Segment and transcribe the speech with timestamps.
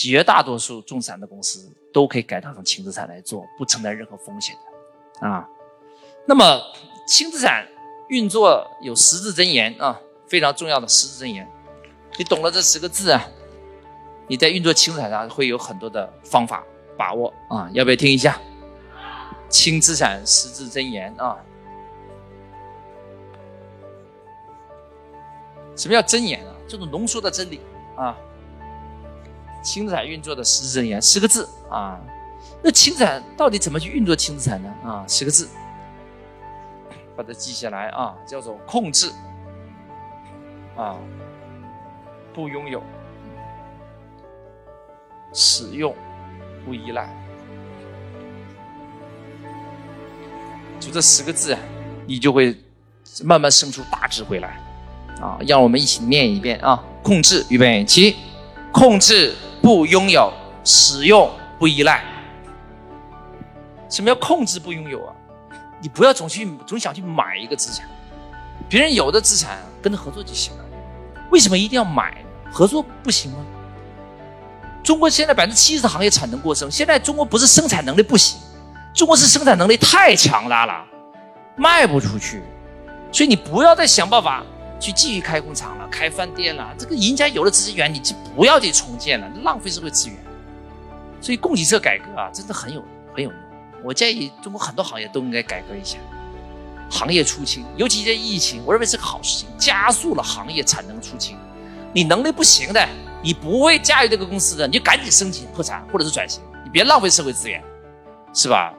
[0.00, 4.54] 绝大多数重资产的公司都可以改造成轻资产来做，不承担任何风险
[5.20, 5.44] 的啊。
[6.24, 6.62] 那么
[7.04, 7.66] 轻资产
[8.08, 11.50] 运作有十字真言啊，非常重要的十字真言。
[12.16, 13.28] 你懂了这十个字啊，
[14.28, 16.64] 你在运作轻资产上会有很多的方法
[16.96, 17.68] 把握啊。
[17.72, 18.40] 要不要听一下？
[19.48, 21.36] 轻资产十字真言啊。
[25.74, 26.54] 什么叫真言啊？
[26.68, 27.60] 这种浓缩的真理
[27.96, 28.16] 啊。
[29.68, 32.00] 轻资产运作的十字真言，十个字啊。
[32.62, 34.74] 那轻资产到底怎么去运作轻资产呢？
[34.82, 35.48] 啊，十个字。
[37.14, 39.12] 把它记下来啊，叫做控制
[40.76, 40.96] 啊，
[42.32, 42.82] 不拥有，
[45.34, 45.94] 使用
[46.64, 47.12] 不依赖，
[50.80, 51.56] 就这十个字，
[52.06, 52.56] 你就会
[53.24, 54.60] 慢慢生出大智慧来
[55.20, 55.38] 啊！
[55.46, 58.16] 让我们一起念一遍啊：控制，预备起，
[58.72, 60.32] 控制不拥有，
[60.64, 62.04] 使用不依赖。
[63.88, 65.14] 什么叫控制不拥有啊？
[65.80, 67.88] 你不要总去总想去买一个资产，
[68.68, 70.64] 别人有的资产跟着合作就行了，
[71.30, 72.16] 为什么一定要买？
[72.50, 73.38] 合作不行吗？
[74.82, 78.40] 中国现在百分之七十的行业产能过剩，现在中国不是生产能力不行，
[78.94, 80.84] 中国是生产能力太强大了，
[81.56, 82.42] 卖不出去，
[83.12, 84.42] 所以你不要再想办法
[84.80, 86.74] 去继续开工厂了、开饭店了。
[86.78, 90.16] 这个人家有了资源，你就不要去重建了，浪费社会资源。
[91.20, 92.82] 所以供给侧改革啊，真的很有
[93.14, 93.32] 很有用。
[93.82, 95.98] 我建议中国很多行业都应该改革一下，
[96.90, 101.36] 行业出清，尤其这疫情，我认为是个好事情，加速了行业产能出清。
[101.92, 102.88] 你能力不行的，
[103.22, 107.62] 你不会驾驭这个公司的，你就赶紧申请破产或者是转型，你别浪费社会资源，
[108.32, 108.74] 是吧？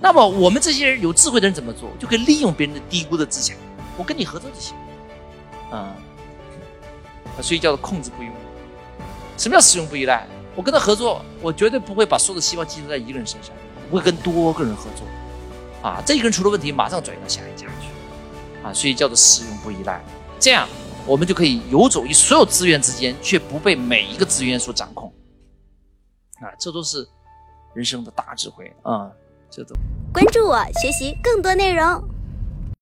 [0.00, 1.90] 那么我们这些人有智慧的人怎么做？
[1.98, 3.54] 就可以利用别人的低估的资产，
[3.96, 4.74] 我跟你合作就行，
[5.70, 5.94] 啊，
[7.42, 8.32] 所以叫做控制不用。
[9.36, 10.26] 什么叫使用不依赖？
[10.56, 13.54] 我跟他合作，我绝对不会把所有的希望寄托在一个人身上，
[13.90, 20.02] 我会跟多个人合作，啊，这一个人出了问题，马上转移到下一家去，啊，所以叫做使用不依赖，
[20.38, 20.68] 这样
[21.06, 25.10] 我们就可以游走于所有资源之间，却不被每一个资源所掌控，
[26.40, 27.08] 啊，这都是
[27.72, 28.70] 人生的大智慧。
[28.82, 29.10] 啊，
[29.48, 29.74] 这都。
[30.12, 32.02] 关注我，学习更多内容。